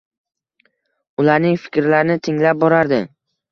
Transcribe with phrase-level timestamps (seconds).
[1.25, 3.01] Ularning fikrlarini tinglab borardi.